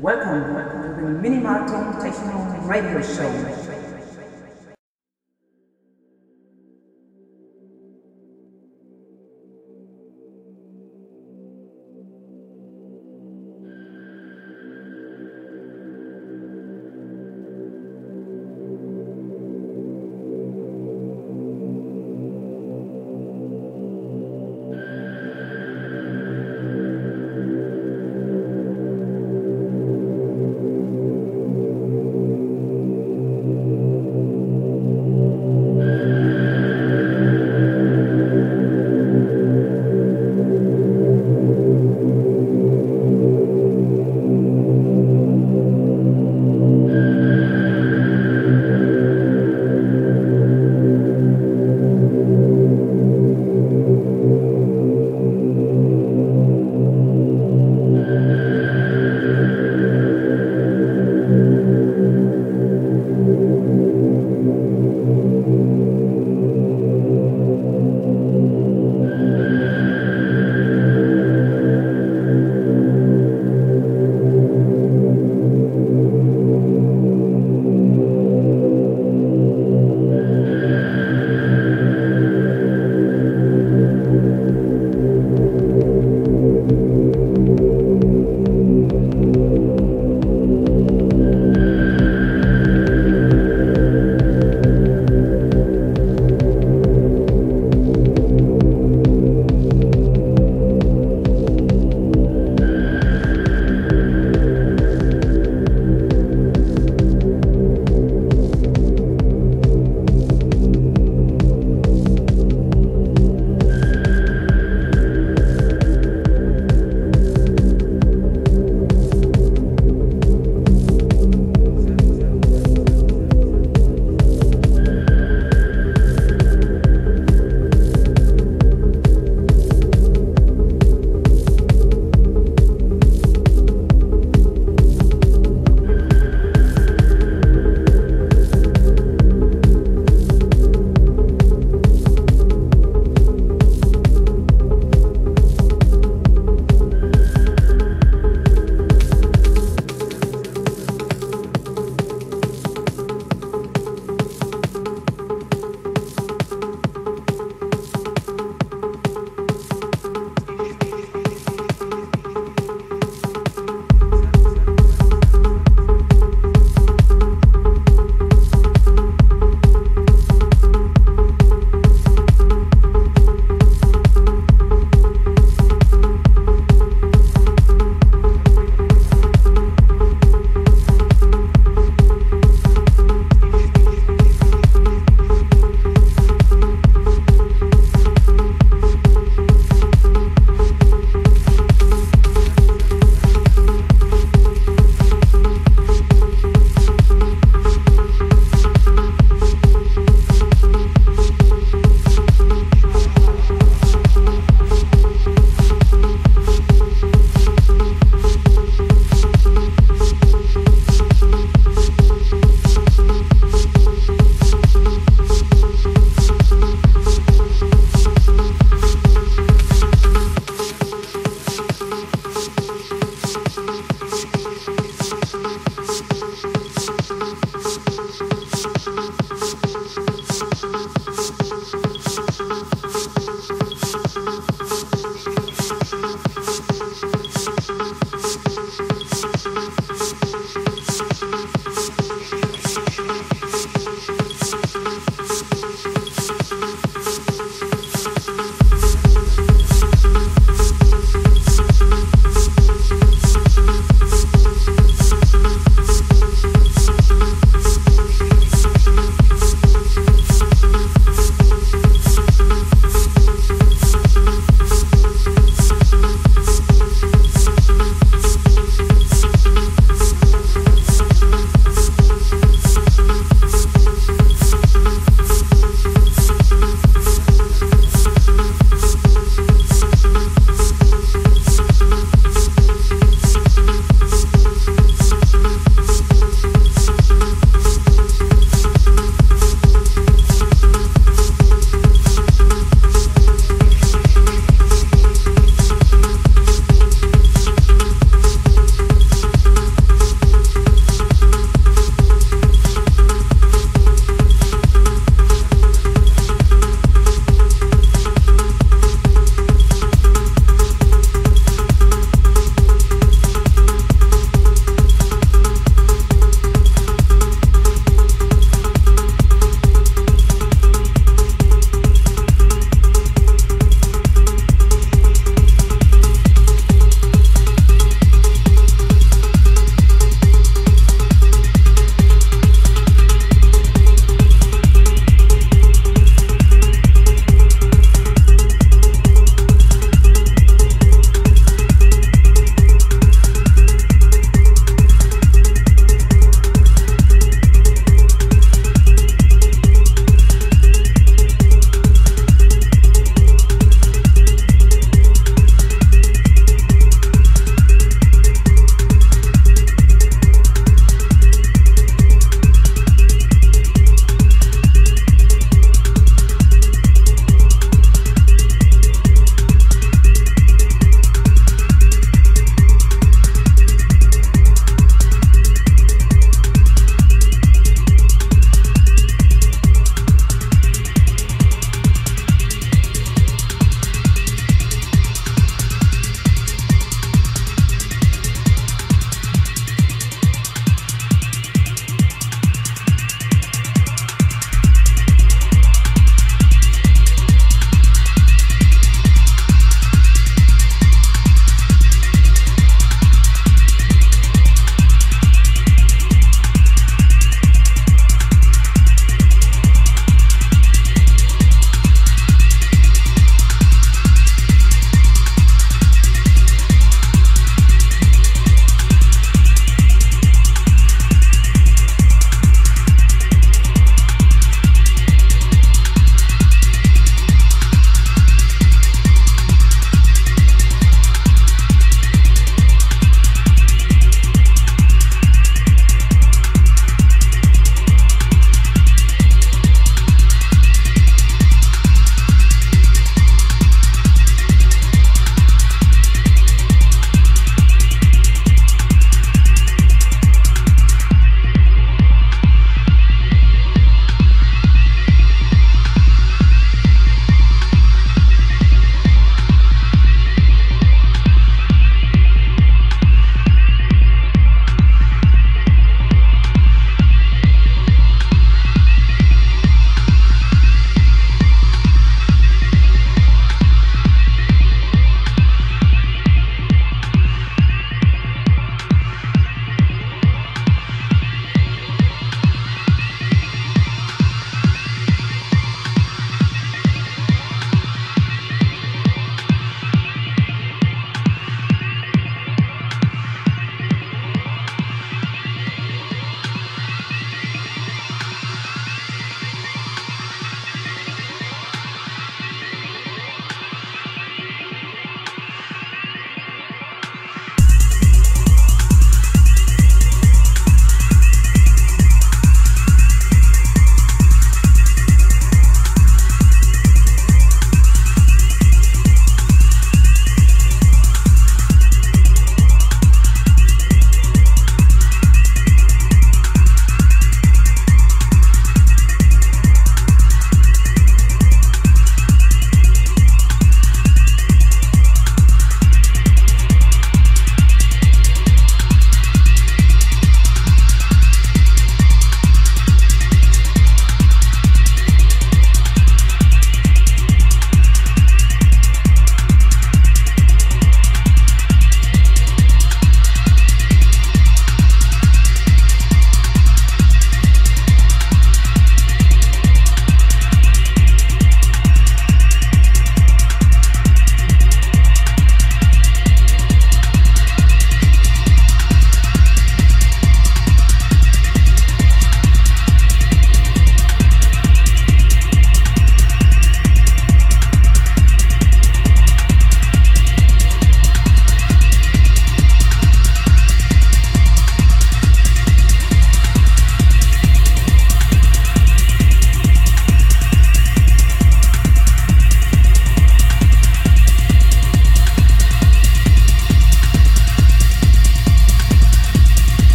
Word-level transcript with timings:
Welcome, 0.00 0.42
to 0.72 0.92
the 0.92 1.06
Minimal 1.06 1.62
Techno 2.00 2.42
Radio 2.66 3.00
Show. 3.00 3.83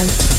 Thank 0.00 0.24
you. 0.24 0.29